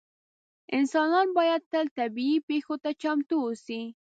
[0.77, 3.81] انسانان باید تل طبیعي پېښو ته چمتو اووسي.